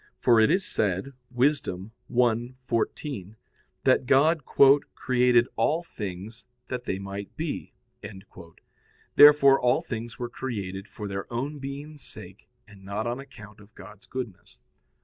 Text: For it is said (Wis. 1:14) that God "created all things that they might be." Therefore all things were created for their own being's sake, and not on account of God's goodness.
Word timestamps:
For 0.17 0.39
it 0.39 0.49
is 0.49 0.65
said 0.65 1.13
(Wis. 1.29 1.61
1:14) 1.61 3.35
that 3.83 4.07
God 4.07 4.45
"created 4.95 5.47
all 5.55 5.83
things 5.83 6.45
that 6.69 6.85
they 6.85 6.97
might 6.97 7.37
be." 7.37 7.73
Therefore 9.15 9.59
all 9.61 9.81
things 9.83 10.17
were 10.17 10.27
created 10.27 10.87
for 10.87 11.07
their 11.07 11.31
own 11.31 11.59
being's 11.59 12.01
sake, 12.01 12.49
and 12.67 12.83
not 12.83 13.05
on 13.05 13.19
account 13.19 13.59
of 13.59 13.75
God's 13.75 14.07
goodness. 14.07 14.57